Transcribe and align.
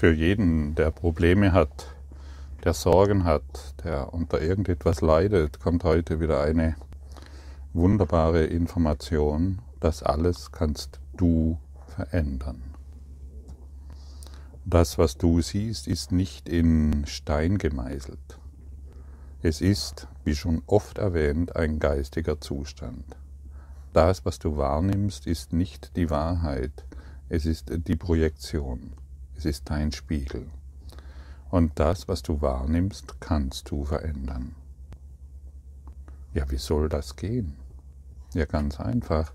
für 0.00 0.14
jeden, 0.14 0.74
der 0.76 0.90
Probleme 0.90 1.52
hat, 1.52 1.94
der 2.64 2.72
Sorgen 2.72 3.24
hat, 3.24 3.74
der 3.84 4.14
unter 4.14 4.40
irgendetwas 4.40 5.02
leidet, 5.02 5.60
kommt 5.60 5.84
heute 5.84 6.20
wieder 6.20 6.40
eine 6.40 6.74
wunderbare 7.74 8.44
Information. 8.44 9.58
Das 9.78 10.02
alles 10.02 10.52
kannst 10.52 11.00
du 11.18 11.58
verändern. 11.94 12.62
Das, 14.64 14.96
was 14.96 15.18
du 15.18 15.42
siehst, 15.42 15.86
ist 15.86 16.12
nicht 16.12 16.48
in 16.48 17.04
Stein 17.04 17.58
gemeißelt. 17.58 18.38
Es 19.42 19.60
ist, 19.60 20.08
wie 20.24 20.34
schon 20.34 20.62
oft 20.64 20.96
erwähnt, 20.96 21.56
ein 21.56 21.78
geistiger 21.78 22.40
Zustand. 22.40 23.04
Das, 23.92 24.24
was 24.24 24.38
du 24.38 24.56
wahrnimmst, 24.56 25.26
ist 25.26 25.52
nicht 25.52 25.94
die 25.94 26.08
Wahrheit, 26.08 26.86
es 27.28 27.44
ist 27.44 27.70
die 27.86 27.96
Projektion, 27.96 28.94
es 29.40 29.46
ist 29.46 29.70
dein 29.70 29.90
Spiegel. 29.90 30.46
Und 31.48 31.78
das, 31.78 32.08
was 32.08 32.22
du 32.22 32.42
wahrnimmst, 32.42 33.22
kannst 33.22 33.70
du 33.70 33.86
verändern. 33.86 34.54
Ja, 36.34 36.50
wie 36.50 36.58
soll 36.58 36.90
das 36.90 37.16
gehen? 37.16 37.56
Ja, 38.34 38.44
ganz 38.44 38.78
einfach. 38.78 39.32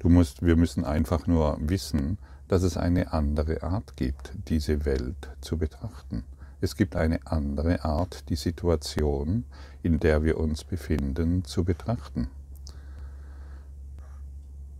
Du 0.00 0.08
musst, 0.08 0.44
wir 0.44 0.56
müssen 0.56 0.84
einfach 0.84 1.28
nur 1.28 1.58
wissen, 1.60 2.18
dass 2.48 2.64
es 2.64 2.76
eine 2.76 3.12
andere 3.12 3.62
Art 3.62 3.96
gibt, 3.96 4.32
diese 4.48 4.84
Welt 4.84 5.30
zu 5.40 5.58
betrachten. 5.58 6.24
Es 6.60 6.74
gibt 6.74 6.96
eine 6.96 7.24
andere 7.24 7.84
Art, 7.84 8.28
die 8.28 8.36
Situation, 8.36 9.44
in 9.84 10.00
der 10.00 10.24
wir 10.24 10.40
uns 10.40 10.64
befinden, 10.64 11.44
zu 11.44 11.62
betrachten. 11.62 12.30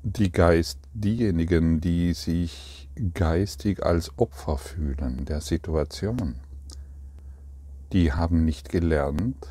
Die 0.03 0.33
Geist, 0.33 0.81
diejenigen, 0.93 1.81
die 1.81 2.15
sich 2.15 2.86
geistig 3.15 3.85
als 3.85 4.19
Opfer 4.19 4.59
fühlen 4.59 5.25
der 5.25 5.41
Situation, 5.41 6.37
die 7.93 8.13
haben 8.13 8.45
nicht 8.45 8.69
gelernt, 8.71 9.47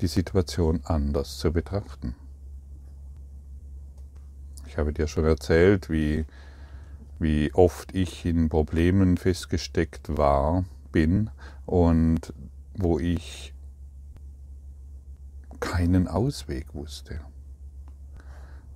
die 0.00 0.06
Situation 0.06 0.80
anders 0.84 1.38
zu 1.38 1.52
betrachten. 1.52 2.14
Ich 4.66 4.78
habe 4.78 4.92
dir 4.92 5.06
schon 5.06 5.24
erzählt, 5.24 5.90
wie, 5.90 6.24
wie 7.18 7.52
oft 7.54 7.94
ich 7.94 8.24
in 8.24 8.48
Problemen 8.48 9.16
festgesteckt 9.16 10.16
war, 10.16 10.64
bin 10.90 11.30
und 11.66 12.32
wo 12.74 12.98
ich 12.98 13.54
keinen 15.60 16.08
Ausweg 16.08 16.74
wusste. 16.74 17.20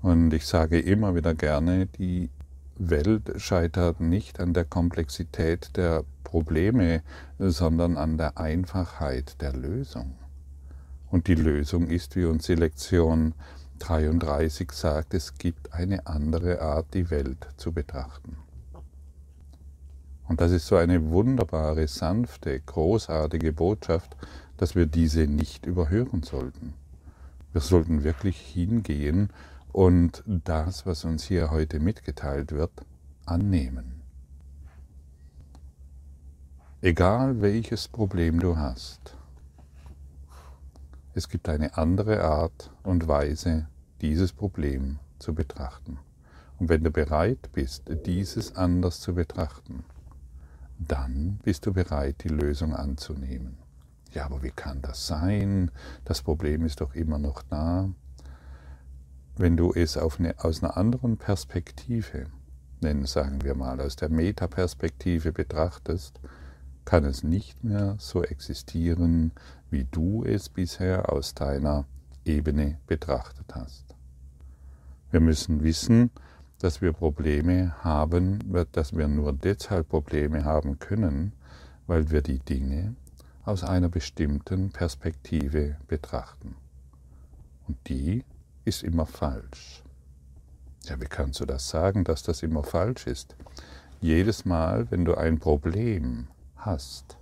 Und 0.02 0.32
ich 0.32 0.46
sage 0.46 0.78
immer 0.78 1.14
wieder 1.14 1.34
gerne, 1.34 1.86
die 1.86 2.30
Welt 2.78 3.32
scheitert 3.36 4.00
nicht 4.00 4.40
an 4.40 4.54
der 4.54 4.64
Komplexität 4.64 5.76
der 5.76 6.04
Probleme, 6.24 7.02
sondern 7.38 7.96
an 7.96 8.18
der 8.18 8.38
Einfachheit 8.38 9.40
der 9.40 9.52
Lösung. 9.52 10.14
Und 11.10 11.26
die 11.26 11.34
Lösung 11.34 11.88
ist, 11.88 12.16
wie 12.16 12.24
uns 12.24 12.46
die 12.46 12.54
Lektion 12.54 13.34
33 13.80 14.70
sagt, 14.72 15.14
es 15.14 15.38
gibt 15.38 15.72
eine 15.72 16.06
andere 16.06 16.60
Art, 16.60 16.94
die 16.94 17.10
Welt 17.10 17.48
zu 17.56 17.72
betrachten. 17.72 18.36
Und 20.28 20.40
das 20.40 20.52
ist 20.52 20.66
so 20.66 20.76
eine 20.76 21.10
wunderbare, 21.10 21.88
sanfte, 21.88 22.60
großartige 22.60 23.52
Botschaft, 23.52 24.16
dass 24.58 24.74
wir 24.74 24.86
diese 24.86 25.26
nicht 25.26 25.64
überhören 25.64 26.22
sollten. 26.22 26.74
Wir 27.52 27.62
sollten 27.62 28.04
wirklich 28.04 28.38
hingehen 28.38 29.30
und 29.72 30.22
das, 30.26 30.86
was 30.86 31.04
uns 31.04 31.24
hier 31.24 31.50
heute 31.50 31.80
mitgeteilt 31.80 32.52
wird, 32.52 32.72
annehmen. 33.26 34.02
Egal 36.80 37.40
welches 37.40 37.88
Problem 37.88 38.40
du 38.40 38.56
hast, 38.56 39.16
es 41.14 41.28
gibt 41.28 41.48
eine 41.48 41.76
andere 41.76 42.22
Art 42.22 42.70
und 42.84 43.08
Weise, 43.08 43.66
dieses 44.00 44.32
Problem 44.32 44.98
zu 45.18 45.34
betrachten. 45.34 45.98
Und 46.58 46.68
wenn 46.68 46.84
du 46.84 46.90
bereit 46.90 47.50
bist, 47.52 47.90
dieses 48.06 48.54
anders 48.54 49.00
zu 49.00 49.14
betrachten, 49.14 49.84
dann 50.78 51.40
bist 51.42 51.66
du 51.66 51.72
bereit, 51.72 52.22
die 52.22 52.28
Lösung 52.28 52.74
anzunehmen. 52.74 53.58
Ja, 54.12 54.26
aber 54.26 54.42
wie 54.42 54.50
kann 54.50 54.80
das 54.80 55.06
sein? 55.06 55.70
Das 56.04 56.22
Problem 56.22 56.64
ist 56.64 56.80
doch 56.80 56.94
immer 56.94 57.18
noch 57.18 57.42
da. 57.42 57.88
Wenn 59.40 59.56
du 59.56 59.72
es 59.72 59.96
eine, 59.96 60.34
aus 60.38 60.64
einer 60.64 60.76
anderen 60.76 61.16
Perspektive, 61.16 62.26
nennen 62.80 63.06
sagen 63.06 63.44
wir 63.44 63.54
mal 63.54 63.80
aus 63.80 63.94
der 63.94 64.08
Metaperspektive 64.08 65.30
betrachtest, 65.30 66.18
kann 66.84 67.04
es 67.04 67.22
nicht 67.22 67.62
mehr 67.62 67.94
so 68.00 68.24
existieren, 68.24 69.30
wie 69.70 69.84
du 69.84 70.24
es 70.24 70.48
bisher 70.48 71.12
aus 71.12 71.34
deiner 71.34 71.86
Ebene 72.24 72.80
betrachtet 72.88 73.54
hast. 73.54 73.94
Wir 75.12 75.20
müssen 75.20 75.62
wissen, 75.62 76.10
dass 76.58 76.82
wir 76.82 76.92
Probleme 76.92 77.76
haben, 77.84 78.40
dass 78.72 78.96
wir 78.96 79.06
nur 79.06 79.32
deshalb 79.32 79.88
Probleme 79.88 80.44
haben 80.44 80.80
können, 80.80 81.32
weil 81.86 82.10
wir 82.10 82.22
die 82.22 82.40
Dinge 82.40 82.96
aus 83.44 83.62
einer 83.62 83.88
bestimmten 83.88 84.70
Perspektive 84.70 85.76
betrachten. 85.86 86.56
Und 87.68 87.76
die 87.86 88.24
ist 88.68 88.82
immer 88.82 89.06
falsch. 89.06 89.82
Ja, 90.84 91.00
wie 91.00 91.06
kannst 91.06 91.40
du 91.40 91.46
das 91.46 91.68
sagen, 91.68 92.04
dass 92.04 92.22
das 92.22 92.42
immer 92.42 92.62
falsch 92.62 93.06
ist? 93.06 93.34
Jedes 94.00 94.44
Mal, 94.44 94.90
wenn 94.90 95.04
du 95.04 95.16
ein 95.16 95.38
Problem 95.38 96.28
hast, 96.56 97.16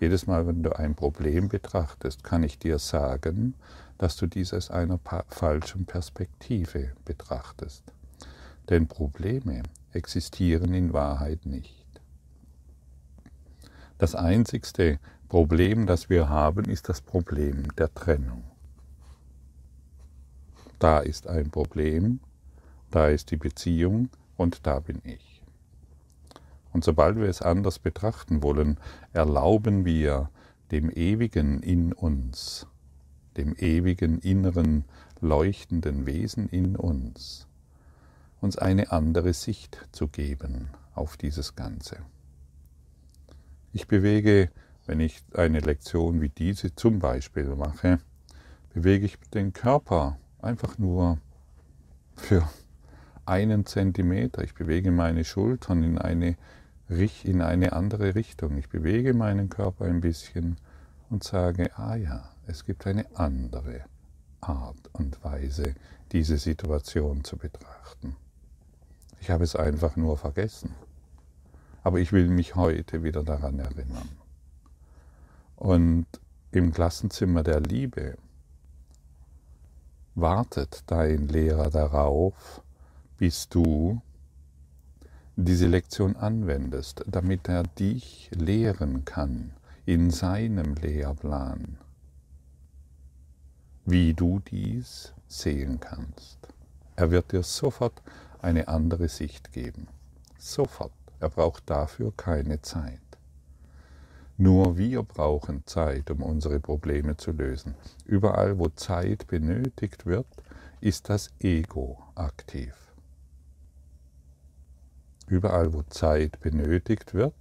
jedes 0.00 0.26
Mal, 0.26 0.46
wenn 0.46 0.62
du 0.62 0.76
ein 0.76 0.94
Problem 0.94 1.48
betrachtest, 1.48 2.22
kann 2.22 2.42
ich 2.42 2.58
dir 2.58 2.78
sagen, 2.78 3.54
dass 3.98 4.16
du 4.16 4.26
dies 4.26 4.52
aus 4.52 4.70
einer 4.70 5.00
falschen 5.28 5.86
Perspektive 5.86 6.92
betrachtest. 7.04 7.84
Denn 8.68 8.86
Probleme 8.86 9.62
existieren 9.92 10.74
in 10.74 10.92
Wahrheit 10.92 11.46
nicht. 11.46 11.86
Das 13.98 14.14
einzigste 14.14 14.98
Problem, 15.28 15.86
das 15.86 16.10
wir 16.10 16.28
haben, 16.28 16.64
ist 16.66 16.88
das 16.88 17.00
Problem 17.00 17.74
der 17.76 17.92
Trennung. 17.94 18.51
Da 20.82 20.98
ist 20.98 21.28
ein 21.28 21.48
Problem, 21.52 22.18
da 22.90 23.06
ist 23.06 23.30
die 23.30 23.36
Beziehung 23.36 24.08
und 24.36 24.66
da 24.66 24.80
bin 24.80 25.00
ich. 25.04 25.40
Und 26.72 26.82
sobald 26.82 27.14
wir 27.18 27.28
es 27.28 27.40
anders 27.40 27.78
betrachten 27.78 28.42
wollen, 28.42 28.78
erlauben 29.12 29.84
wir 29.84 30.28
dem 30.72 30.90
Ewigen 30.90 31.62
in 31.62 31.92
uns, 31.92 32.66
dem 33.36 33.54
ewigen 33.56 34.18
inneren 34.18 34.84
leuchtenden 35.20 36.04
Wesen 36.04 36.48
in 36.48 36.74
uns, 36.74 37.46
uns 38.40 38.58
eine 38.58 38.90
andere 38.90 39.34
Sicht 39.34 39.86
zu 39.92 40.08
geben 40.08 40.70
auf 40.96 41.16
dieses 41.16 41.54
Ganze. 41.54 41.98
Ich 43.72 43.86
bewege, 43.86 44.50
wenn 44.86 44.98
ich 44.98 45.22
eine 45.32 45.60
Lektion 45.60 46.20
wie 46.20 46.30
diese 46.30 46.74
zum 46.74 46.98
Beispiel 46.98 47.54
mache, 47.54 48.00
bewege 48.74 49.06
ich 49.06 49.16
den 49.32 49.52
Körper 49.52 50.18
einfach 50.42 50.78
nur 50.78 51.18
für 52.16 52.48
einen 53.24 53.66
Zentimeter. 53.66 54.42
Ich 54.42 54.54
bewege 54.54 54.90
meine 54.90 55.24
Schultern 55.24 55.82
in 55.82 55.98
eine, 55.98 56.36
in 57.24 57.40
eine 57.40 57.72
andere 57.72 58.14
Richtung. 58.14 58.58
Ich 58.58 58.68
bewege 58.68 59.14
meinen 59.14 59.48
Körper 59.48 59.86
ein 59.86 60.00
bisschen 60.00 60.56
und 61.10 61.24
sage, 61.24 61.70
ah 61.78 61.94
ja, 61.94 62.28
es 62.46 62.64
gibt 62.64 62.86
eine 62.86 63.06
andere 63.14 63.84
Art 64.40 64.90
und 64.92 65.22
Weise, 65.24 65.74
diese 66.10 66.36
Situation 66.36 67.24
zu 67.24 67.36
betrachten. 67.36 68.16
Ich 69.20 69.30
habe 69.30 69.44
es 69.44 69.54
einfach 69.54 69.96
nur 69.96 70.18
vergessen. 70.18 70.74
Aber 71.84 71.98
ich 71.98 72.12
will 72.12 72.28
mich 72.28 72.54
heute 72.54 73.02
wieder 73.02 73.22
daran 73.22 73.58
erinnern. 73.58 74.08
Und 75.56 76.06
im 76.50 76.72
Klassenzimmer 76.72 77.42
der 77.42 77.60
Liebe 77.60 78.16
wartet 80.14 80.84
dein 80.86 81.28
Lehrer 81.28 81.70
darauf, 81.70 82.62
bis 83.18 83.48
du 83.48 84.00
diese 85.36 85.66
Lektion 85.66 86.16
anwendest, 86.16 87.04
damit 87.06 87.48
er 87.48 87.62
dich 87.62 88.30
lehren 88.34 89.04
kann 89.04 89.52
in 89.86 90.10
seinem 90.10 90.74
Lehrplan, 90.74 91.78
wie 93.84 94.14
du 94.14 94.40
dies 94.40 95.14
sehen 95.26 95.80
kannst. 95.80 96.38
Er 96.94 97.10
wird 97.10 97.32
dir 97.32 97.42
sofort 97.42 98.02
eine 98.40 98.68
andere 98.68 99.08
Sicht 99.08 99.52
geben. 99.52 99.88
Sofort. 100.38 100.92
Er 101.20 101.30
braucht 101.30 101.70
dafür 101.70 102.12
keine 102.16 102.60
Zeit. 102.62 103.00
Nur 104.42 104.76
wir 104.76 105.04
brauchen 105.04 105.64
Zeit, 105.66 106.10
um 106.10 106.20
unsere 106.20 106.58
Probleme 106.58 107.16
zu 107.16 107.30
lösen. 107.30 107.76
Überall, 108.04 108.58
wo 108.58 108.70
Zeit 108.70 109.28
benötigt 109.28 110.04
wird, 110.04 110.26
ist 110.80 111.08
das 111.08 111.30
Ego 111.38 112.02
aktiv. 112.16 112.74
Überall, 115.28 115.72
wo 115.72 115.84
Zeit 115.84 116.40
benötigt 116.40 117.14
wird, 117.14 117.36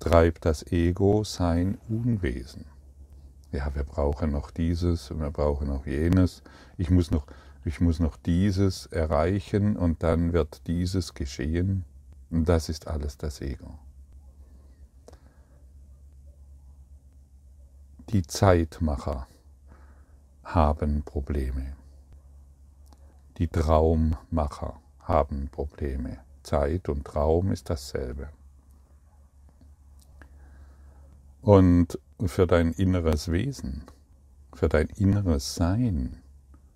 treibt 0.00 0.44
das 0.44 0.66
Ego 0.72 1.22
sein 1.22 1.78
Unwesen. 1.88 2.64
Ja, 3.52 3.72
wir 3.76 3.84
brauchen 3.84 4.32
noch 4.32 4.50
dieses 4.50 5.12
und 5.12 5.20
wir 5.20 5.30
brauchen 5.30 5.68
noch 5.68 5.86
jenes. 5.86 6.42
Ich 6.78 6.90
muss 6.90 7.12
noch, 7.12 7.28
ich 7.64 7.80
muss 7.80 8.00
noch 8.00 8.16
dieses 8.16 8.86
erreichen 8.86 9.76
und 9.76 10.02
dann 10.02 10.32
wird 10.32 10.66
dieses 10.66 11.14
geschehen. 11.14 11.84
Und 12.28 12.48
das 12.48 12.68
ist 12.68 12.88
alles 12.88 13.16
das 13.16 13.40
Ego. 13.40 13.78
Die 18.12 18.26
Zeitmacher 18.26 19.28
haben 20.42 21.04
Probleme. 21.04 21.76
Die 23.38 23.46
Traummacher 23.46 24.80
haben 24.98 25.48
Probleme. 25.52 26.18
Zeit 26.42 26.88
und 26.88 27.04
Traum 27.04 27.52
ist 27.52 27.70
dasselbe. 27.70 28.30
Und 31.40 32.00
für 32.26 32.48
dein 32.48 32.72
inneres 32.72 33.30
Wesen, 33.30 33.84
für 34.54 34.68
dein 34.68 34.88
inneres 34.88 35.54
Sein 35.54 36.20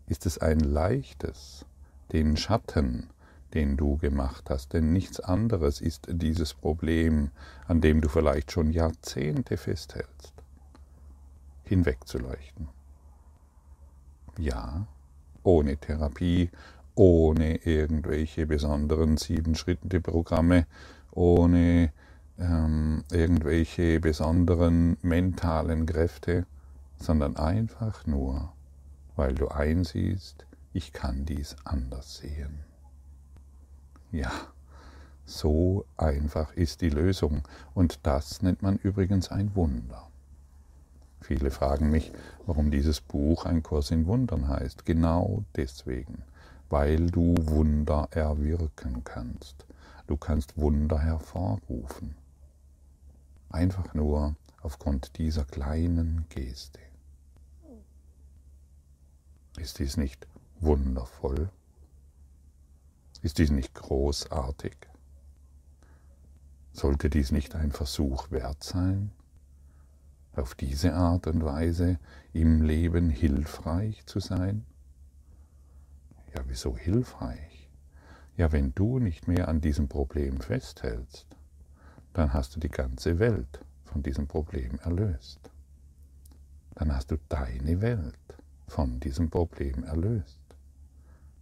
ist 0.06 0.26
es 0.26 0.38
ein 0.38 0.60
leichtes, 0.60 1.66
den 2.12 2.36
Schatten, 2.36 3.10
den 3.54 3.76
du 3.76 3.96
gemacht 3.96 4.50
hast, 4.50 4.72
denn 4.72 4.92
nichts 4.92 5.18
anderes 5.18 5.80
ist 5.80 6.06
dieses 6.08 6.54
Problem, 6.54 7.32
an 7.66 7.80
dem 7.80 8.00
du 8.00 8.08
vielleicht 8.08 8.52
schon 8.52 8.70
Jahrzehnte 8.70 9.56
festhältst, 9.56 10.33
hinwegzuleuchten. 11.64 12.68
Ja, 14.38 14.86
ohne 15.42 15.76
Therapie, 15.76 16.50
ohne 16.94 17.56
irgendwelche 17.56 18.46
besonderen 18.46 19.16
sieben-Schritte-Programme, 19.16 20.66
ohne 21.12 21.92
ähm, 22.38 23.04
irgendwelche 23.10 24.00
besonderen 24.00 24.96
mentalen 25.02 25.86
Kräfte, 25.86 26.46
sondern 26.98 27.36
einfach 27.36 28.06
nur, 28.06 28.52
weil 29.16 29.34
du 29.34 29.48
einsiehst, 29.48 30.46
ich 30.72 30.92
kann 30.92 31.24
dies 31.24 31.56
anders 31.64 32.16
sehen. 32.16 32.64
Ja, 34.10 34.30
so 35.24 35.86
einfach 35.96 36.52
ist 36.52 36.80
die 36.80 36.90
Lösung 36.90 37.42
und 37.74 38.00
das 38.02 38.42
nennt 38.42 38.62
man 38.62 38.76
übrigens 38.76 39.30
ein 39.30 39.54
Wunder. 39.54 40.08
Viele 41.24 41.50
fragen 41.50 41.90
mich, 41.90 42.12
warum 42.44 42.70
dieses 42.70 43.00
Buch 43.00 43.46
ein 43.46 43.62
Kurs 43.62 43.90
in 43.90 44.04
Wundern 44.04 44.46
heißt. 44.46 44.84
Genau 44.84 45.42
deswegen, 45.56 46.22
weil 46.68 47.06
du 47.06 47.34
Wunder 47.40 48.08
erwirken 48.10 49.04
kannst. 49.04 49.64
Du 50.06 50.18
kannst 50.18 50.58
Wunder 50.58 50.98
hervorrufen. 50.98 52.14
Einfach 53.48 53.94
nur 53.94 54.36
aufgrund 54.60 55.16
dieser 55.16 55.46
kleinen 55.46 56.26
Geste. 56.28 56.80
Ist 59.56 59.78
dies 59.78 59.96
nicht 59.96 60.26
wundervoll? 60.60 61.48
Ist 63.22 63.38
dies 63.38 63.50
nicht 63.50 63.72
großartig? 63.72 64.76
Sollte 66.74 67.08
dies 67.08 67.32
nicht 67.32 67.54
ein 67.54 67.72
Versuch 67.72 68.30
wert 68.30 68.62
sein, 68.62 69.10
auf 70.36 70.54
diese 70.54 70.94
Art 70.94 71.26
und 71.26 71.44
Weise 71.44 71.98
im 72.32 72.62
Leben 72.62 73.10
hilfreich 73.10 74.04
zu 74.06 74.20
sein? 74.20 74.64
Ja, 76.34 76.42
wieso 76.46 76.76
hilfreich? 76.76 77.70
Ja, 78.36 78.50
wenn 78.50 78.74
du 78.74 78.98
nicht 78.98 79.28
mehr 79.28 79.48
an 79.48 79.60
diesem 79.60 79.88
Problem 79.88 80.40
festhältst, 80.40 81.26
dann 82.12 82.32
hast 82.32 82.56
du 82.56 82.60
die 82.60 82.68
ganze 82.68 83.18
Welt 83.18 83.60
von 83.84 84.02
diesem 84.02 84.26
Problem 84.26 84.78
erlöst. 84.82 85.38
Dann 86.74 86.92
hast 86.92 87.12
du 87.12 87.16
deine 87.28 87.80
Welt 87.80 88.18
von 88.66 88.98
diesem 88.98 89.30
Problem 89.30 89.84
erlöst. 89.84 90.40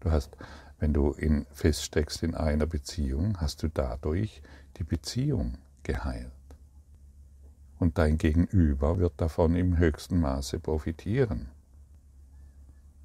Du 0.00 0.10
hast, 0.10 0.36
wenn 0.78 0.92
du 0.92 1.12
in, 1.12 1.46
feststeckst 1.52 2.22
in 2.24 2.34
einer 2.34 2.66
Beziehung, 2.66 3.40
hast 3.40 3.62
du 3.62 3.68
dadurch 3.68 4.42
die 4.76 4.84
Beziehung 4.84 5.56
geheilt. 5.82 6.32
Und 7.82 7.98
dein 7.98 8.16
Gegenüber 8.16 9.00
wird 9.00 9.14
davon 9.16 9.56
im 9.56 9.76
höchsten 9.76 10.20
Maße 10.20 10.60
profitieren. 10.60 11.48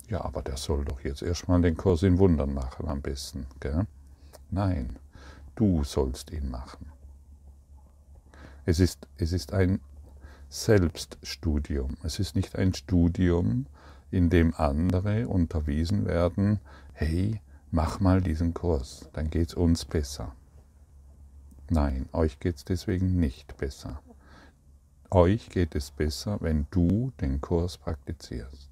Ja, 0.07 0.23
aber 0.23 0.43
der 0.43 0.57
soll 0.57 0.85
doch 0.85 1.01
jetzt 1.01 1.23
erstmal 1.23 1.59
den 1.63 1.75
Kurs 1.75 2.03
in 2.03 2.19
Wundern 2.19 2.53
machen 2.53 2.87
am 2.87 3.01
besten. 3.01 3.47
Gell? 3.59 3.87
Nein, 4.51 4.99
du 5.55 5.83
sollst 5.83 6.29
ihn 6.29 6.51
machen. 6.51 6.91
Es 8.67 8.79
ist, 8.79 9.07
es 9.17 9.31
ist 9.31 9.51
ein 9.51 9.79
Selbststudium. 10.47 11.97
Es 12.03 12.19
ist 12.19 12.35
nicht 12.35 12.55
ein 12.55 12.75
Studium, 12.75 13.65
in 14.11 14.29
dem 14.29 14.53
andere 14.53 15.27
unterwiesen 15.27 16.05
werden, 16.05 16.59
hey, 16.93 17.41
mach 17.71 17.99
mal 17.99 18.21
diesen 18.21 18.53
Kurs, 18.53 19.09
dann 19.13 19.31
geht 19.31 19.47
es 19.47 19.53
uns 19.55 19.85
besser. 19.85 20.35
Nein, 21.71 22.07
euch 22.13 22.39
geht 22.39 22.57
es 22.57 22.63
deswegen 22.63 23.19
nicht 23.19 23.57
besser. 23.57 24.03
Euch 25.09 25.49
geht 25.49 25.75
es 25.75 25.91
besser, 25.91 26.37
wenn 26.41 26.67
du 26.69 27.11
den 27.21 27.39
Kurs 27.39 27.77
praktizierst. 27.77 28.69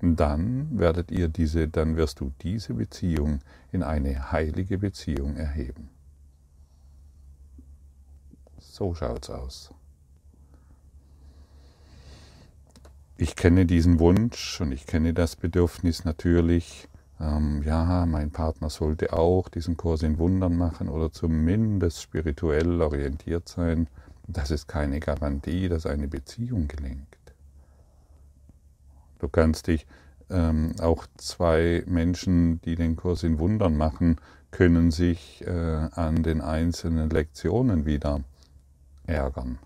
Dann 0.00 0.78
werdet 0.78 1.10
ihr 1.10 1.28
diese, 1.28 1.66
dann 1.66 1.96
wirst 1.96 2.20
du 2.20 2.32
diese 2.42 2.74
Beziehung 2.74 3.40
in 3.72 3.82
eine 3.82 4.30
heilige 4.30 4.78
Beziehung 4.78 5.36
erheben. 5.36 5.88
So 8.58 8.94
schaut's 8.94 9.30
aus. 9.30 9.72
Ich 13.16 13.36
kenne 13.36 13.66
diesen 13.66 13.98
Wunsch 14.00 14.60
und 14.60 14.72
ich 14.72 14.86
kenne 14.86 15.14
das 15.14 15.36
Bedürfnis 15.36 16.04
natürlich, 16.04 16.88
ähm, 17.20 17.62
ja, 17.62 18.06
mein 18.06 18.30
Partner 18.30 18.70
sollte 18.70 19.12
auch 19.12 19.48
diesen 19.48 19.76
Kurs 19.76 20.02
in 20.02 20.18
Wundern 20.18 20.56
machen 20.56 20.88
oder 20.88 21.12
zumindest 21.12 22.02
spirituell 22.02 22.82
orientiert 22.82 23.48
sein. 23.48 23.88
Das 24.26 24.50
ist 24.50 24.66
keine 24.68 25.00
Garantie, 25.00 25.68
dass 25.68 25.86
eine 25.86 26.08
Beziehung 26.08 26.66
gelingt. 26.68 27.06
Du 29.18 29.28
kannst 29.28 29.68
dich 29.68 29.86
ähm, 30.30 30.74
auch 30.80 31.06
zwei 31.16 31.84
Menschen, 31.86 32.60
die 32.62 32.74
den 32.74 32.96
Kurs 32.96 33.22
in 33.22 33.38
Wundern 33.38 33.76
machen, 33.76 34.16
können 34.50 34.90
sich 34.90 35.44
äh, 35.46 35.50
an 35.50 36.22
den 36.22 36.40
einzelnen 36.40 37.10
Lektionen 37.10 37.86
wieder 37.86 38.20
ärgern 39.06 39.58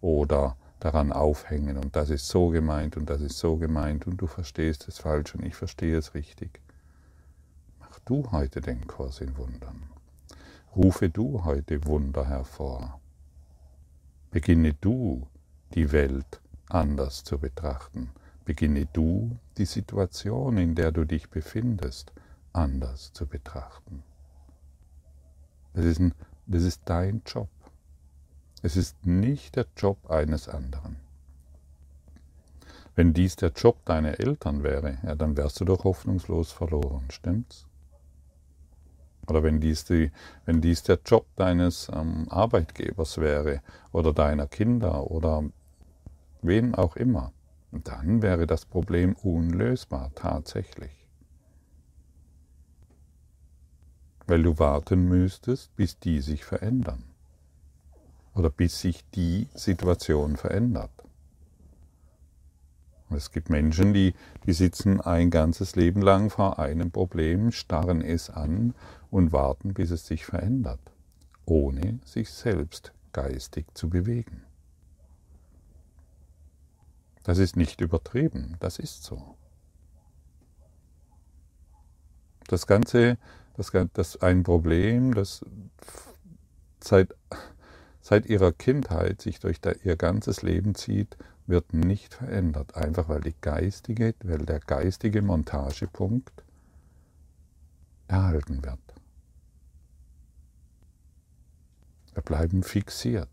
oder 0.00 0.56
daran 0.78 1.12
aufhängen 1.12 1.76
und 1.76 1.94
das 1.94 2.10
ist 2.10 2.28
so 2.28 2.48
gemeint 2.48 2.96
und 2.96 3.10
das 3.10 3.20
ist 3.20 3.38
so 3.38 3.56
gemeint 3.56 4.06
und 4.06 4.16
du 4.16 4.26
verstehst 4.26 4.88
es 4.88 4.98
falsch 4.98 5.34
und 5.34 5.44
ich 5.44 5.54
verstehe 5.54 5.96
es 5.96 6.14
richtig. 6.14 6.60
Du 8.10 8.28
heute 8.32 8.60
den 8.60 8.88
Kurs 8.88 9.20
in 9.20 9.36
Wundern. 9.36 9.84
Rufe 10.74 11.10
du 11.10 11.44
heute 11.44 11.86
Wunder 11.86 12.26
hervor. 12.26 13.00
Beginne 14.32 14.74
du 14.74 15.28
die 15.76 15.92
Welt 15.92 16.40
anders 16.68 17.22
zu 17.22 17.38
betrachten. 17.38 18.10
Beginne 18.44 18.86
du 18.86 19.38
die 19.58 19.64
Situation, 19.64 20.58
in 20.58 20.74
der 20.74 20.90
du 20.90 21.04
dich 21.04 21.30
befindest, 21.30 22.12
anders 22.52 23.12
zu 23.12 23.28
betrachten. 23.28 24.02
Das 25.74 25.84
ist, 25.84 26.00
ein, 26.00 26.12
das 26.48 26.64
ist 26.64 26.82
dein 26.86 27.22
Job. 27.24 27.48
Es 28.60 28.76
ist 28.76 29.06
nicht 29.06 29.54
der 29.54 29.66
Job 29.76 30.10
eines 30.10 30.48
anderen. 30.48 30.96
Wenn 32.96 33.14
dies 33.14 33.36
der 33.36 33.52
Job 33.52 33.84
deiner 33.84 34.18
Eltern 34.18 34.64
wäre, 34.64 34.98
ja, 35.04 35.14
dann 35.14 35.36
wärst 35.36 35.60
du 35.60 35.64
doch 35.64 35.84
hoffnungslos 35.84 36.50
verloren, 36.50 37.08
stimmt's? 37.12 37.69
Oder 39.30 39.44
wenn 39.44 39.60
dies, 39.60 39.84
die, 39.84 40.10
wenn 40.44 40.60
dies 40.60 40.82
der 40.82 40.98
Job 41.06 41.24
deines 41.36 41.88
ähm, 41.94 42.26
Arbeitgebers 42.28 43.18
wäre 43.18 43.62
oder 43.92 44.12
deiner 44.12 44.48
Kinder 44.48 45.08
oder 45.08 45.44
wen 46.42 46.74
auch 46.74 46.96
immer, 46.96 47.32
dann 47.70 48.22
wäre 48.22 48.48
das 48.48 48.66
Problem 48.66 49.14
unlösbar, 49.22 50.10
tatsächlich. 50.16 50.90
Weil 54.26 54.42
du 54.42 54.58
warten 54.58 55.08
müsstest, 55.08 55.74
bis 55.76 55.98
die 56.00 56.20
sich 56.20 56.44
verändern 56.44 57.04
oder 58.34 58.50
bis 58.50 58.80
sich 58.80 59.08
die 59.10 59.48
Situation 59.54 60.36
verändert. 60.36 60.90
Es 63.14 63.32
gibt 63.32 63.50
Menschen, 63.50 63.92
die, 63.92 64.14
die 64.46 64.52
sitzen 64.52 65.00
ein 65.00 65.30
ganzes 65.30 65.74
Leben 65.74 66.00
lang 66.00 66.30
vor 66.30 66.58
einem 66.58 66.90
Problem, 66.90 67.50
starren 67.50 68.02
es 68.02 68.30
an 68.30 68.74
und 69.10 69.32
warten, 69.32 69.74
bis 69.74 69.90
es 69.90 70.06
sich 70.06 70.24
verändert, 70.24 70.80
ohne 71.44 71.98
sich 72.04 72.30
selbst 72.30 72.92
geistig 73.12 73.66
zu 73.74 73.90
bewegen. 73.90 74.42
Das 77.24 77.38
ist 77.38 77.56
nicht 77.56 77.80
übertrieben, 77.80 78.56
das 78.60 78.78
ist 78.78 79.02
so. 79.02 79.36
Das 82.46 82.66
Ganze, 82.66 83.18
das, 83.56 83.72
das 83.92 84.22
ein 84.22 84.42
Problem, 84.42 85.14
das 85.14 85.44
seit, 86.82 87.14
seit 88.00 88.26
ihrer 88.26 88.52
Kindheit 88.52 89.20
sich 89.20 89.38
durch 89.40 89.58
ihr 89.84 89.96
ganzes 89.96 90.42
Leben 90.42 90.74
zieht, 90.74 91.16
wird 91.50 91.74
nicht 91.74 92.14
verändert, 92.14 92.76
einfach 92.76 93.08
weil, 93.08 93.20
die 93.20 93.34
geistige, 93.40 94.14
weil 94.24 94.46
der 94.46 94.60
geistige 94.60 95.20
Montagepunkt 95.20 96.44
erhalten 98.08 98.64
wird. 98.64 98.78
Wir 102.14 102.22
bleiben 102.22 102.62
fixiert, 102.62 103.28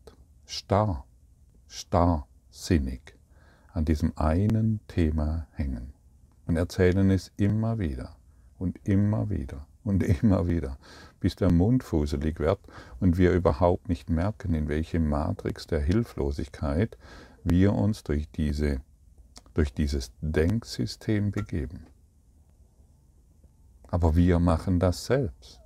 starr, 0.46 1.06
starrsinnig 1.68 3.16
an 3.74 3.86
diesem 3.86 4.14
einen 4.18 4.80
Thema 4.88 5.48
hängen 5.54 5.94
und 6.46 6.58
erzählen 6.58 7.10
es 7.12 7.32
immer 7.38 7.80
wieder 7.80 8.16
und 8.58 8.80
immer 8.88 9.30
wieder 9.30 9.66
und 9.84 10.04
immer 10.22 10.48
wieder, 10.48 10.78
bis 11.20 11.36
der 11.36 11.52
Mund 11.52 11.84
fuselig 11.84 12.40
wird 12.40 12.60
und 13.00 13.18
wir 13.18 13.32
überhaupt 13.34 13.90
nicht 13.90 14.10
merken, 14.10 14.54
in 14.54 14.68
welche 14.68 15.00
Matrix 15.00 15.68
der 15.68 15.80
Hilflosigkeit 15.80 16.98
wir 17.50 17.74
uns 17.74 18.04
durch, 18.04 18.30
diese, 18.32 18.82
durch 19.54 19.74
dieses 19.74 20.12
Denksystem 20.22 21.32
begeben. 21.32 21.88
Aber 23.90 24.16
wir 24.16 24.40
machen 24.40 24.80
das 24.80 25.06
selbst. 25.06 25.62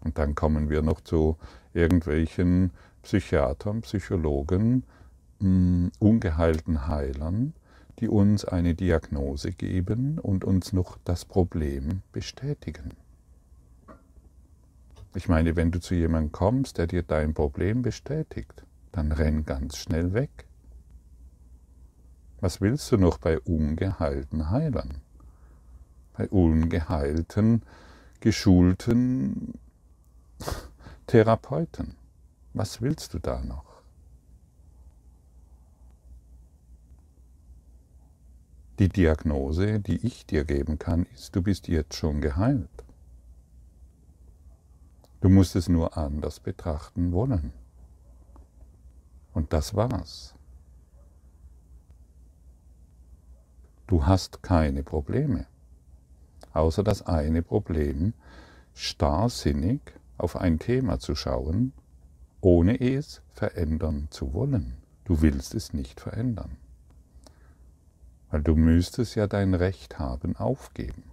Und 0.00 0.18
dann 0.18 0.34
kommen 0.34 0.70
wir 0.70 0.82
noch 0.82 1.00
zu 1.00 1.36
irgendwelchen 1.74 2.70
Psychiatern, 3.02 3.82
Psychologen, 3.82 4.84
mh, 5.40 5.90
ungeheilten 5.98 6.86
Heilern, 6.86 7.54
die 7.98 8.08
uns 8.08 8.44
eine 8.44 8.74
Diagnose 8.74 9.52
geben 9.52 10.18
und 10.18 10.44
uns 10.44 10.72
noch 10.72 10.98
das 11.04 11.24
Problem 11.24 12.02
bestätigen. 12.12 12.92
Ich 15.14 15.28
meine, 15.28 15.56
wenn 15.56 15.70
du 15.70 15.80
zu 15.80 15.94
jemandem 15.94 16.32
kommst, 16.32 16.78
der 16.78 16.86
dir 16.86 17.02
dein 17.02 17.34
Problem 17.34 17.82
bestätigt, 17.82 18.62
dann 18.92 19.10
renn 19.10 19.44
ganz 19.44 19.76
schnell 19.76 20.12
weg. 20.12 20.47
Was 22.40 22.60
willst 22.60 22.90
du 22.92 22.96
noch 22.96 23.18
bei 23.18 23.40
ungeheilten 23.40 24.50
Heilern? 24.50 25.00
Bei 26.16 26.28
ungeheilten, 26.28 27.62
geschulten 28.20 29.54
Therapeuten. 31.06 31.96
Was 32.54 32.80
willst 32.80 33.14
du 33.14 33.18
da 33.18 33.42
noch? 33.42 33.82
Die 38.78 38.88
Diagnose, 38.88 39.80
die 39.80 40.06
ich 40.06 40.24
dir 40.24 40.44
geben 40.44 40.78
kann, 40.78 41.06
ist, 41.14 41.34
du 41.34 41.42
bist 41.42 41.66
jetzt 41.66 41.94
schon 41.94 42.20
geheilt. 42.20 42.70
Du 45.20 45.28
musst 45.28 45.56
es 45.56 45.68
nur 45.68 45.96
anders 45.96 46.38
betrachten 46.38 47.10
wollen. 47.10 47.52
Und 49.34 49.52
das 49.52 49.74
war's. 49.74 50.37
Du 53.88 54.04
hast 54.04 54.42
keine 54.42 54.82
Probleme, 54.82 55.46
außer 56.52 56.84
das 56.84 57.00
eine 57.06 57.42
Problem, 57.42 58.12
starrsinnig 58.74 59.80
auf 60.18 60.36
ein 60.36 60.58
Thema 60.58 60.98
zu 60.98 61.14
schauen, 61.14 61.72
ohne 62.42 62.78
es 62.78 63.22
verändern 63.32 64.08
zu 64.10 64.34
wollen. 64.34 64.76
Du 65.04 65.22
willst 65.22 65.54
es 65.54 65.72
nicht 65.72 66.00
verändern. 66.00 66.58
Weil 68.30 68.42
du 68.42 68.56
müsstest 68.56 69.14
ja 69.14 69.26
dein 69.26 69.54
Recht 69.54 69.98
haben 69.98 70.36
aufgeben. 70.36 71.04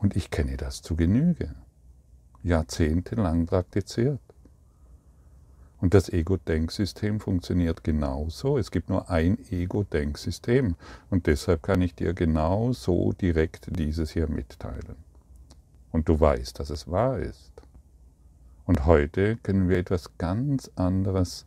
Und 0.00 0.16
ich 0.16 0.30
kenne 0.30 0.56
das 0.56 0.80
zu 0.80 0.96
Genüge, 0.96 1.54
jahrzehntelang 2.42 3.44
praktiziert. 3.44 4.22
Und 5.82 5.94
das 5.94 6.08
Ego-Denksystem 6.10 7.18
funktioniert 7.18 7.82
genauso. 7.82 8.56
Es 8.56 8.70
gibt 8.70 8.88
nur 8.88 9.10
ein 9.10 9.36
Ego-Denksystem. 9.50 10.76
Und 11.10 11.26
deshalb 11.26 11.64
kann 11.64 11.82
ich 11.82 11.96
dir 11.96 12.14
genau 12.14 12.72
so 12.72 13.12
direkt 13.12 13.76
dieses 13.76 14.12
hier 14.12 14.28
mitteilen. 14.28 14.94
Und 15.90 16.08
du 16.08 16.20
weißt, 16.20 16.60
dass 16.60 16.70
es 16.70 16.88
wahr 16.88 17.18
ist. 17.18 17.50
Und 18.64 18.86
heute 18.86 19.36
können 19.38 19.68
wir 19.68 19.76
etwas 19.76 20.16
ganz 20.18 20.70
anderes, 20.76 21.46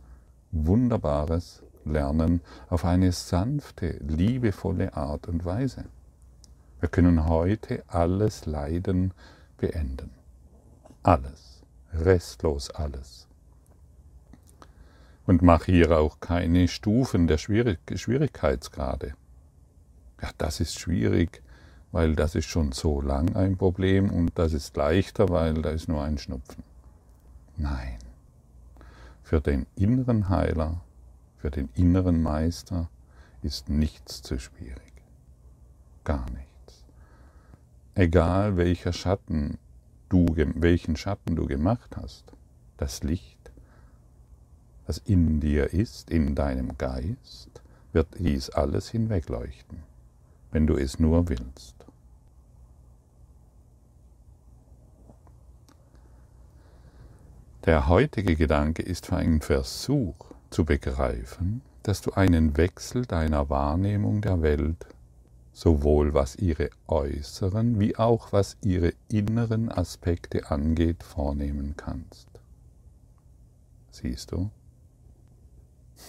Wunderbares 0.51 1.63
lernen 1.85 2.41
auf 2.67 2.83
eine 2.83 3.13
sanfte, 3.13 3.91
liebevolle 4.05 4.95
Art 4.97 5.29
und 5.29 5.45
Weise. 5.45 5.85
Wir 6.81 6.89
können 6.89 7.29
heute 7.29 7.85
alles 7.87 8.45
Leiden 8.45 9.13
beenden. 9.57 10.09
Alles, 11.03 11.63
restlos 11.93 12.69
alles. 12.69 13.29
Und 15.25 15.41
mach 15.41 15.65
hier 15.65 15.97
auch 15.97 16.19
keine 16.19 16.67
Stufen 16.67 17.27
der 17.27 17.37
Schwierig 17.37 17.79
Schwierigkeitsgrade. 17.93 19.13
Ja, 20.21 20.29
das 20.37 20.59
ist 20.59 20.79
schwierig, 20.79 21.41
weil 21.91 22.15
das 22.15 22.35
ist 22.35 22.45
schon 22.45 22.71
so 22.71 23.01
lang 23.01 23.35
ein 23.35 23.57
Problem 23.57 24.11
und 24.11 24.31
das 24.35 24.53
ist 24.53 24.77
leichter, 24.77 25.29
weil 25.29 25.61
da 25.61 25.71
ist 25.71 25.87
nur 25.87 26.03
ein 26.03 26.17
Schnupfen. 26.17 26.63
Nein. 27.57 27.97
Für 29.23 29.41
den 29.41 29.65
inneren 29.75 30.29
Heiler 30.29 30.81
für 31.45 31.51
den 31.51 31.69
inneren 31.75 32.23
Meister 32.23 32.89
ist 33.43 33.69
nichts 33.69 34.23
zu 34.23 34.39
schwierig. 34.39 34.93
Gar 36.03 36.25
nichts. 36.31 36.85
Egal 37.93 38.57
welcher 38.57 38.91
Schatten 38.91 39.59
du, 40.09 40.25
welchen 40.35 40.95
Schatten 40.95 41.35
du 41.35 41.45
gemacht 41.45 41.97
hast, 41.97 42.33
das 42.77 43.03
Licht, 43.03 43.34
das 44.87 44.99
in 44.99 45.39
dir 45.39 45.73
ist, 45.73 46.09
in 46.09 46.35
deinem 46.35 46.77
Geist, 46.77 47.61
wird 47.93 48.07
dies 48.19 48.49
alles 48.49 48.89
hinwegleuchten, 48.89 49.83
wenn 50.51 50.67
du 50.67 50.75
es 50.75 50.99
nur 50.99 51.29
willst. 51.29 51.75
Der 57.65 57.87
heutige 57.87 58.35
Gedanke 58.35 58.83
ist 58.83 59.07
für 59.07 59.15
einen 59.15 59.41
Versuch, 59.41 60.35
zu 60.51 60.65
begreifen, 60.65 61.61
dass 61.83 62.01
du 62.01 62.11
einen 62.11 62.55
Wechsel 62.57 63.05
deiner 63.05 63.49
Wahrnehmung 63.49 64.21
der 64.21 64.41
Welt, 64.41 64.85
sowohl 65.51 66.13
was 66.13 66.35
ihre 66.35 66.69
äußeren 66.87 67.79
wie 67.79 67.97
auch 67.97 68.31
was 68.31 68.55
ihre 68.61 68.93
inneren 69.09 69.71
Aspekte 69.71 70.51
angeht, 70.51 71.03
vornehmen 71.03 71.73
kannst. 71.75 72.27
Siehst 73.91 74.31
du? 74.31 74.49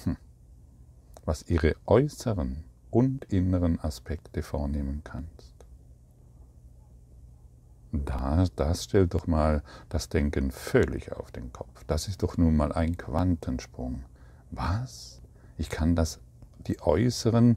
Hm. 0.04 0.16
Was 1.24 1.48
ihre 1.48 1.74
äußeren 1.86 2.64
und 2.90 3.24
inneren 3.26 3.80
Aspekte 3.80 4.42
vornehmen 4.42 5.02
kannst. 5.04 5.54
Da, 7.92 8.44
das 8.56 8.84
stellt 8.84 9.14
doch 9.14 9.26
mal 9.26 9.62
das 9.88 10.08
Denken 10.08 10.50
völlig 10.50 11.12
auf 11.12 11.30
den 11.30 11.52
Kopf. 11.52 11.84
Das 11.86 12.08
ist 12.08 12.22
doch 12.22 12.36
nun 12.36 12.56
mal 12.56 12.72
ein 12.72 12.96
Quantensprung. 12.96 14.04
Was? 14.50 15.20
Ich 15.56 15.70
kann 15.70 15.96
das, 15.96 16.20
die 16.66 16.80
äußeren, 16.80 17.56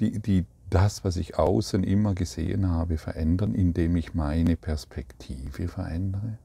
die, 0.00 0.18
die, 0.20 0.46
das, 0.70 1.04
was 1.04 1.16
ich 1.16 1.38
außen 1.38 1.84
immer 1.84 2.14
gesehen 2.14 2.68
habe, 2.68 2.98
verändern, 2.98 3.54
indem 3.54 3.96
ich 3.96 4.14
meine 4.14 4.56
Perspektive 4.56 5.68
verändere? 5.68 6.38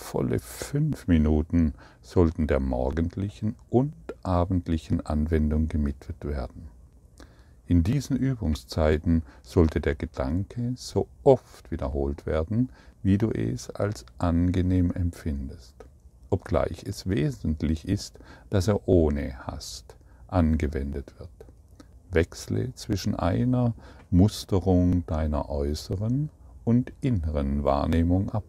Volle 0.00 0.40
fünf 0.40 1.06
Minuten 1.06 1.74
sollten 2.02 2.48
der 2.48 2.58
morgendlichen 2.58 3.54
und 3.68 3.94
abendlichen 4.24 5.06
Anwendung 5.06 5.68
gemietet 5.68 6.24
werden. 6.24 6.68
In 7.68 7.84
diesen 7.84 8.16
Übungszeiten 8.16 9.22
sollte 9.44 9.80
der 9.80 9.94
Gedanke 9.94 10.72
so 10.74 11.06
oft 11.22 11.70
wiederholt 11.70 12.26
werden, 12.26 12.70
wie 13.04 13.18
du 13.18 13.30
es 13.30 13.70
als 13.70 14.04
angenehm 14.18 14.90
empfindest, 14.90 15.76
obgleich 16.30 16.82
es 16.84 17.08
wesentlich 17.08 17.86
ist, 17.86 18.18
dass 18.48 18.66
er 18.66 18.88
ohne 18.88 19.46
Hast 19.46 19.96
angewendet 20.26 21.14
wird. 21.20 21.30
Wechsle 22.10 22.74
zwischen 22.74 23.14
einer 23.14 23.74
Musterung 24.10 25.06
deiner 25.06 25.50
äußeren 25.50 26.30
und 26.64 26.92
inneren 27.00 27.62
Wahrnehmung 27.62 28.30
ab, 28.30 28.44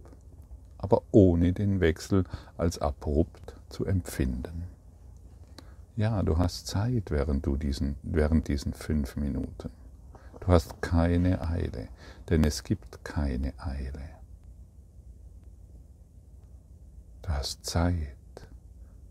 aber 0.82 1.04
ohne 1.12 1.54
den 1.54 1.80
Wechsel 1.80 2.26
als 2.58 2.80
abrupt 2.80 3.56
zu 3.70 3.86
empfinden. 3.86 4.64
Ja, 5.96 6.24
du 6.24 6.38
hast 6.38 6.68
Zeit 6.68 7.12
während, 7.12 7.46
du 7.46 7.58
diesen, 7.58 7.96
während 8.02 8.48
diesen 8.48 8.74
fünf 8.74 9.16
Minuten. 9.16 9.70
Du 10.40 10.48
hast 10.48 10.82
keine 10.82 11.48
Eile, 11.48 11.90
denn 12.30 12.44
es 12.44 12.64
gibt 12.64 13.06
keine 13.06 13.54
Eile. 13.60 14.10
Du 17.22 17.30
hast 17.30 17.66
Zeit. 17.66 18.08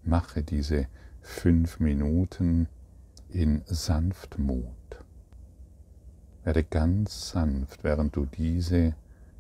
Mache 0.03 0.43
diese 0.43 0.89
fünf 1.21 1.79
Minuten 1.79 2.69
in 3.29 3.63
Sanftmut. 3.67 4.65
Werde 6.43 6.65
ganz 6.65 7.31
sanft, 7.31 7.85
während 7.85 8.17
du 8.17 8.27
diese 8.27 8.95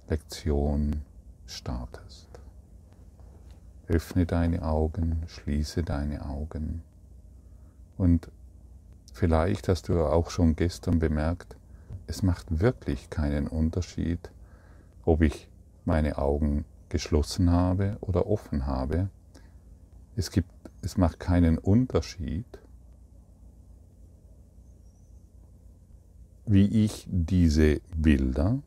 Lektion 0.08 1.02
startest. 1.52 2.28
Öffne 3.88 4.26
deine 4.26 4.62
Augen, 4.62 5.22
schließe 5.26 5.82
deine 5.82 6.24
Augen 6.24 6.82
und 7.96 8.30
vielleicht 9.12 9.68
hast 9.68 9.88
du 9.88 10.04
auch 10.04 10.30
schon 10.30 10.56
gestern 10.56 10.98
bemerkt, 10.98 11.56
es 12.06 12.22
macht 12.22 12.60
wirklich 12.60 13.10
keinen 13.10 13.46
Unterschied, 13.46 14.30
ob 15.04 15.22
ich 15.22 15.48
meine 15.84 16.18
Augen 16.18 16.64
geschlossen 16.88 17.50
habe 17.50 17.96
oder 18.00 18.26
offen 18.26 18.66
habe. 18.66 19.10
Es, 20.16 20.30
gibt, 20.30 20.50
es 20.82 20.96
macht 20.96 21.20
keinen 21.20 21.58
Unterschied, 21.58 22.46
wie 26.46 26.84
ich 26.84 27.06
diese 27.08 27.80
Bilder 27.94 28.58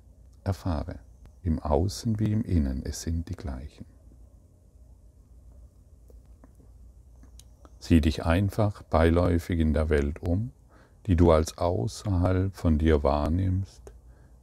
erfahre. 0.43 0.99
Im 1.43 1.59
Außen 1.59 2.19
wie 2.19 2.31
im 2.31 2.43
Innen, 2.43 2.83
es 2.85 3.01
sind 3.01 3.29
die 3.29 3.35
gleichen. 3.35 3.85
Sieh 7.79 7.99
dich 7.99 8.25
einfach 8.25 8.81
beiläufig 8.83 9.59
in 9.59 9.73
der 9.73 9.89
Welt 9.89 10.21
um, 10.21 10.51
die 11.05 11.17
du 11.17 11.31
als 11.31 11.57
außerhalb 11.57 12.55
von 12.55 12.77
dir 12.77 13.03
wahrnimmst, 13.03 13.91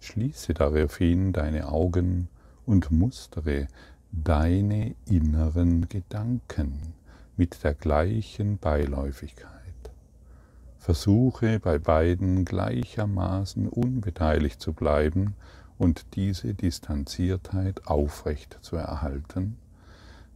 schließe 0.01 0.53
daraufhin 0.53 1.33
deine 1.33 1.69
Augen 1.69 2.29
und 2.67 2.91
mustere 2.91 3.67
deine 4.13 4.95
inneren 5.07 5.89
Gedanken 5.89 6.95
mit 7.39 7.65
der 7.65 7.73
gleichen 7.73 8.59
Beiläufigkeit. 8.59 9.51
Versuche 10.79 11.61
bei 11.61 11.79
beiden 11.79 12.45
gleichermaßen 12.45 13.69
unbeteiligt 13.69 14.61
zu 14.61 14.75
bleiben 14.75 15.35
und 15.81 16.15
diese 16.15 16.53
Distanziertheit 16.53 17.87
aufrecht 17.87 18.59
zu 18.61 18.77
erhalten, 18.77 19.57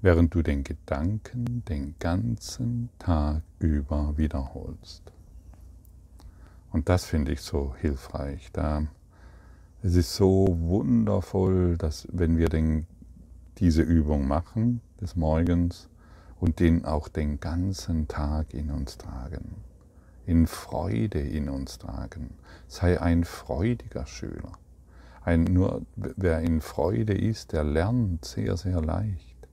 während 0.01 0.35
du 0.35 0.41
den 0.43 0.65
Gedanken 0.65 1.63
den 1.69 1.95
ganzen 1.99 2.89
Tag 2.99 3.43
über 3.59 4.17
wiederholst. 4.17 5.03
Und 6.73 6.89
das 6.89 7.05
finde 7.05 7.33
ich 7.33 7.43
so 7.43 7.75
hilfreich. 7.79 8.51
Da 8.53 8.87
es 9.83 9.97
ist 9.97 10.15
so 10.15 10.47
wundervoll, 10.49 11.77
dass 11.77 12.09
wenn 12.11 12.39
wir 12.39 12.49
den, 12.49 12.87
diese 13.59 13.83
Übung 13.83 14.27
machen 14.27 14.81
des 14.99 15.15
Morgens 15.15 15.91
und 16.41 16.59
den 16.59 16.87
auch 16.87 17.09
den 17.09 17.39
ganzen 17.39 18.09
Tag 18.09 18.55
in 18.55 18.71
uns 18.71 18.97
tragen 18.97 19.57
in 20.27 20.47
Freude 20.47 21.21
in 21.21 21.51
uns 21.51 21.77
tragen. 21.77 22.31
Sei 22.67 22.99
ein 22.99 23.25
freudiger 23.25 24.07
Schüler. 24.07 24.53
Ein, 25.25 25.45
nur 25.45 25.83
wer 25.97 26.41
in 26.41 26.61
Freude 26.61 27.15
ist, 27.15 27.53
der 27.53 27.65
lernt 27.65 28.25
sehr, 28.25 28.59
sehr 28.59 28.83
leicht. 28.83 29.49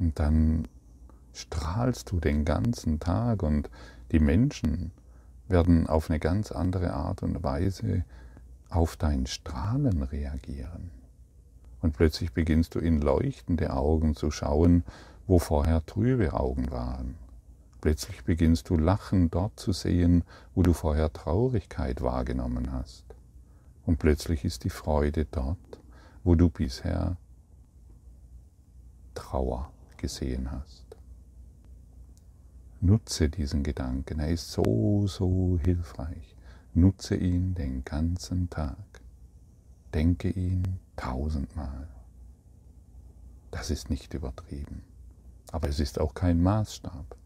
Und 0.00 0.18
dann 0.18 0.66
strahlst 1.32 2.10
du 2.10 2.18
den 2.18 2.44
ganzen 2.44 2.98
Tag 2.98 3.44
und 3.44 3.70
die 4.10 4.18
Menschen 4.18 4.90
werden 5.48 5.86
auf 5.86 6.10
eine 6.10 6.18
ganz 6.18 6.50
andere 6.50 6.92
Art 6.92 7.22
und 7.22 7.42
Weise 7.44 8.04
auf 8.68 8.96
dein 8.96 9.26
Strahlen 9.26 10.02
reagieren. 10.02 10.90
Und 11.80 11.92
plötzlich 11.92 12.32
beginnst 12.32 12.74
du 12.74 12.80
in 12.80 13.00
leuchtende 13.00 13.72
Augen 13.72 14.16
zu 14.16 14.30
schauen, 14.30 14.82
wo 15.26 15.38
vorher 15.38 15.84
trübe 15.86 16.32
Augen 16.32 16.70
waren. 16.70 17.16
Plötzlich 17.80 18.24
beginnst 18.24 18.70
du 18.70 18.76
Lachen 18.76 19.30
dort 19.30 19.58
zu 19.58 19.72
sehen, 19.72 20.24
wo 20.54 20.62
du 20.62 20.72
vorher 20.72 21.12
Traurigkeit 21.12 22.00
wahrgenommen 22.02 22.72
hast. 22.72 23.04
Und 23.84 23.98
plötzlich 23.98 24.44
ist 24.44 24.64
die 24.64 24.70
Freude 24.70 25.24
dort, 25.24 25.58
wo 26.24 26.34
du 26.34 26.48
bisher 26.48 27.16
Trauer 29.14 29.72
gesehen 29.96 30.50
hast. 30.50 30.84
Nutze 32.80 33.28
diesen 33.28 33.62
Gedanken, 33.62 34.18
er 34.18 34.30
ist 34.30 34.50
so, 34.50 35.06
so 35.06 35.58
hilfreich. 35.62 36.36
Nutze 36.74 37.14
ihn 37.14 37.54
den 37.54 37.84
ganzen 37.84 38.50
Tag. 38.50 38.76
Denke 39.94 40.30
ihn 40.30 40.78
tausendmal. 40.96 41.88
Das 43.50 43.70
ist 43.70 43.90
nicht 43.90 44.14
übertrieben. 44.14 44.82
Aber 45.52 45.68
es 45.68 45.78
ist 45.78 46.00
auch 46.00 46.14
kein 46.14 46.42
Maßstab. 46.42 47.16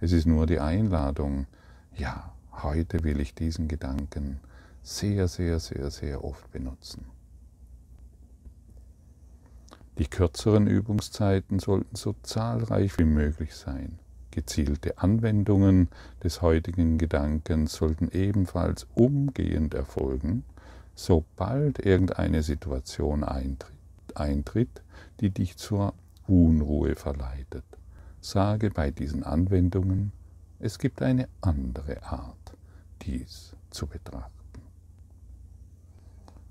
Es 0.00 0.12
ist 0.12 0.26
nur 0.26 0.46
die 0.46 0.60
Einladung, 0.60 1.46
ja, 1.94 2.34
heute 2.52 3.04
will 3.04 3.20
ich 3.20 3.34
diesen 3.34 3.68
Gedanken 3.68 4.40
sehr, 4.86 5.28
sehr, 5.28 5.58
sehr, 5.58 5.90
sehr 5.90 6.24
oft 6.24 6.50
benutzen. 6.52 7.06
Die 9.98 10.06
kürzeren 10.06 10.66
Übungszeiten 10.66 11.58
sollten 11.58 11.96
so 11.96 12.14
zahlreich 12.22 12.98
wie 12.98 13.04
möglich 13.04 13.54
sein. 13.54 13.98
Gezielte 14.30 14.98
Anwendungen 14.98 15.88
des 16.22 16.42
heutigen 16.42 16.98
Gedankens 16.98 17.72
sollten 17.72 18.10
ebenfalls 18.10 18.86
umgehend 18.94 19.72
erfolgen, 19.72 20.44
sobald 20.94 21.78
irgendeine 21.78 22.42
Situation 22.42 23.24
eintritt, 24.14 24.82
die 25.20 25.30
dich 25.30 25.56
zur 25.56 25.94
Unruhe 26.26 26.94
verleitet 26.94 27.64
sage 28.26 28.70
bei 28.70 28.90
diesen 28.90 29.22
Anwendungen, 29.22 30.10
es 30.58 30.78
gibt 30.78 31.00
eine 31.00 31.28
andere 31.42 32.02
Art, 32.02 32.56
dies 33.02 33.54
zu 33.70 33.86
betrachten. 33.86 34.35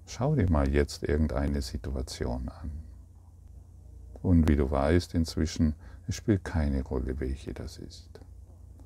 Schau 0.07 0.35
dir 0.35 0.49
mal 0.49 0.69
jetzt 0.69 1.03
irgendeine 1.03 1.61
Situation 1.61 2.49
an. 2.49 2.71
Und 4.21 4.47
wie 4.47 4.55
du 4.55 4.69
weißt 4.69 5.15
inzwischen, 5.15 5.75
es 6.07 6.15
spielt 6.15 6.43
keine 6.43 6.83
Rolle, 6.83 7.19
welche 7.19 7.53
das 7.53 7.77
ist. 7.77 8.19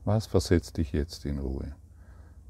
Was 0.06 0.28
versetzt 0.28 0.78
dich 0.78 0.94
jetzt 0.94 1.26
in 1.26 1.40
Ruhe? 1.40 1.76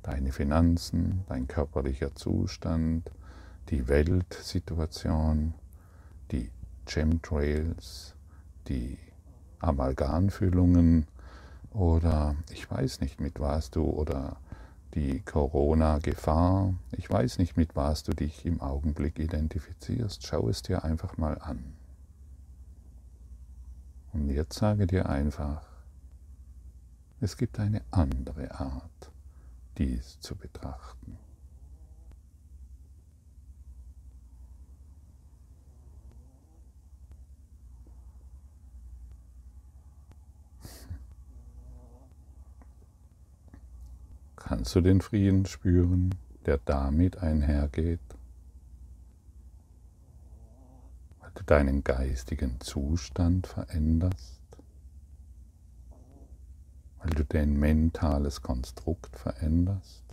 Deine 0.03 0.32
Finanzen, 0.32 1.23
dein 1.27 1.47
körperlicher 1.47 2.15
Zustand, 2.15 3.12
die 3.69 3.88
Weltsituation, 3.88 5.55
die 6.32 6.51
Chemtrails, 6.86 8.15
die 8.67 8.97
Amalgamfüllungen 9.60 11.08
oder 11.71 12.36
ich 12.51 12.69
weiß 12.69 13.01
nicht, 13.01 13.19
mit 13.19 13.39
was 13.39 13.71
du 13.71 13.84
oder 13.84 14.38
die 14.95 15.21
Corona-Gefahr, 15.21 16.73
ich 16.91 17.10
weiß 17.10 17.38
nicht, 17.38 17.58
mit 17.58 17.75
was 17.75 18.04
du 18.04 18.13
dich 18.13 18.45
im 18.45 18.62
Augenblick 18.62 19.19
identifizierst. 19.19 20.25
Schau 20.25 20.49
es 20.49 20.62
dir 20.62 20.84
einfach 20.84 21.17
mal 21.17 21.38
an. 21.39 21.75
Und 24.13 24.30
jetzt 24.30 24.58
sage 24.58 24.88
dir 24.88 25.08
einfach, 25.08 25.62
es 27.21 27.38
gibt 27.38 27.60
eine 27.60 27.82
andere 27.91 28.60
Art, 28.60 29.12
dies 29.78 30.19
zu 30.19 30.36
betrachten. 30.36 31.17
Kannst 44.50 44.74
du 44.74 44.82
den 44.82 45.00
Frieden 45.00 45.46
spüren, 45.46 46.16
der 46.48 46.58
damit 46.58 47.20
einhergeht? 47.20 48.00
Weil 51.20 51.30
du 51.36 51.44
deinen 51.44 51.84
geistigen 51.84 52.60
Zustand 52.60 53.46
veränderst? 53.46 54.42
Weil 56.98 57.12
du 57.12 57.26
dein 57.26 57.60
mentales 57.60 58.42
Konstrukt 58.42 59.16
veränderst? 59.16 60.04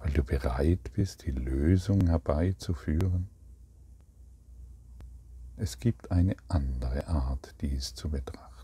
Weil 0.00 0.10
du 0.10 0.24
bereit 0.24 0.90
bist, 0.94 1.24
die 1.24 1.30
Lösung 1.30 2.08
herbeizuführen? 2.08 3.28
Es 5.56 5.78
gibt 5.78 6.10
eine 6.10 6.34
andere 6.48 7.06
Art, 7.06 7.54
dies 7.60 7.94
zu 7.94 8.08
betrachten. 8.10 8.57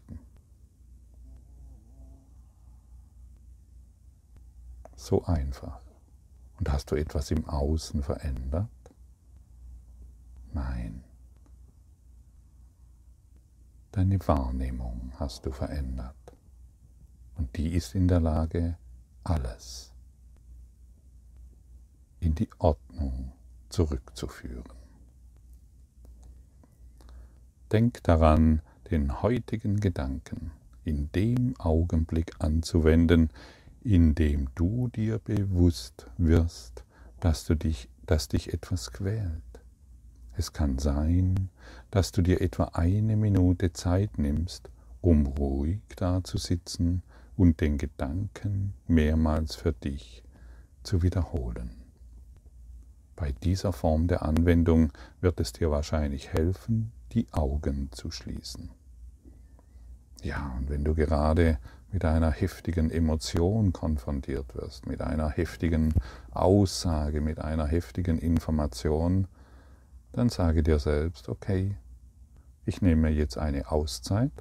So 4.96 5.24
einfach. 5.24 5.80
Und 6.58 6.70
hast 6.70 6.90
du 6.90 6.96
etwas 6.96 7.30
im 7.30 7.48
Außen 7.48 8.02
verändert? 8.02 8.68
Nein. 10.52 11.02
Deine 13.92 14.18
Wahrnehmung 14.26 15.12
hast 15.18 15.46
du 15.46 15.52
verändert. 15.52 16.14
Und 17.36 17.56
die 17.56 17.74
ist 17.74 17.94
in 17.94 18.08
der 18.08 18.20
Lage, 18.20 18.76
alles 19.24 19.92
in 22.20 22.34
die 22.34 22.48
Ordnung 22.58 23.32
zurückzuführen. 23.68 24.64
Denk 27.70 28.02
daran, 28.04 28.62
den 28.90 29.22
heutigen 29.22 29.80
Gedanken 29.80 30.52
in 30.84 31.10
dem 31.12 31.58
Augenblick 31.58 32.32
anzuwenden, 32.38 33.30
indem 33.84 34.48
du 34.54 34.88
dir 34.88 35.18
bewusst 35.18 36.10
wirst, 36.18 36.84
dass 37.20 37.44
du 37.44 37.54
dich 37.54 37.88
dass 38.06 38.28
dich 38.28 38.52
etwas 38.52 38.92
quält. 38.92 39.42
Es 40.36 40.52
kann 40.52 40.78
sein, 40.78 41.48
dass 41.90 42.12
du 42.12 42.22
dir 42.22 42.40
etwa 42.40 42.64
eine 42.74 43.16
Minute 43.16 43.72
Zeit 43.72 44.18
nimmst, 44.18 44.70
um 45.00 45.26
ruhig 45.26 45.80
dazusitzen 45.96 47.02
und 47.36 47.60
den 47.60 47.78
Gedanken 47.78 48.74
mehrmals 48.86 49.54
für 49.54 49.72
dich 49.72 50.22
zu 50.82 51.02
wiederholen. 51.02 51.70
Bei 53.16 53.32
dieser 53.32 53.72
Form 53.72 54.08
der 54.08 54.22
Anwendung 54.22 54.92
wird 55.20 55.38
es 55.40 55.52
dir 55.52 55.70
wahrscheinlich 55.70 56.32
helfen, 56.32 56.90
die 57.12 57.32
Augen 57.32 57.90
zu 57.92 58.10
schließen. 58.10 58.70
Ja, 60.22 60.54
und 60.58 60.68
wenn 60.68 60.84
du 60.84 60.94
gerade 60.94 61.58
mit 61.94 62.04
einer 62.04 62.32
heftigen 62.32 62.90
Emotion 62.90 63.72
konfrontiert 63.72 64.56
wirst, 64.56 64.88
mit 64.88 65.00
einer 65.00 65.30
heftigen 65.30 65.94
Aussage, 66.32 67.20
mit 67.20 67.38
einer 67.38 67.66
heftigen 67.68 68.18
Information, 68.18 69.28
dann 70.10 70.28
sage 70.28 70.64
dir 70.64 70.80
selbst, 70.80 71.28
okay, 71.28 71.76
ich 72.66 72.82
nehme 72.82 73.10
jetzt 73.10 73.38
eine 73.38 73.70
Auszeit, 73.70 74.32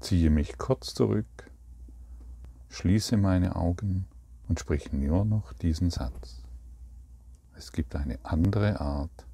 ziehe 0.00 0.28
mich 0.28 0.58
kurz 0.58 0.92
zurück, 0.92 1.48
schließe 2.68 3.16
meine 3.16 3.54
Augen 3.54 4.06
und 4.48 4.58
sprich 4.58 4.92
nur 4.92 5.24
noch 5.24 5.52
diesen 5.52 5.90
Satz. 5.90 6.42
Es 7.56 7.70
gibt 7.70 7.94
eine 7.94 8.18
andere 8.24 8.80
Art, 8.80 9.24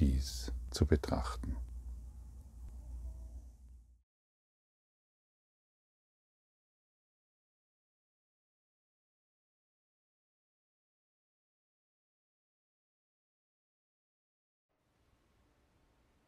dies 0.00 0.50
zu 0.72 0.86
betrachten. 0.86 1.54